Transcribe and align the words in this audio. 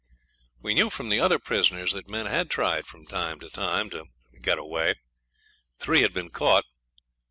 We 0.63 0.73
knew 0.73 0.89
from 0.89 1.09
the 1.09 1.19
other 1.19 1.37
prisoners 1.37 1.93
that 1.93 2.09
men 2.09 2.25
had 2.25 2.49
tried 2.49 2.87
from 2.87 3.05
time 3.05 3.39
to 3.39 3.51
time 3.51 3.91
to 3.91 4.05
get 4.41 4.57
away. 4.57 4.95
Three 5.77 6.01
had 6.01 6.11
been 6.11 6.31
caught. 6.31 6.65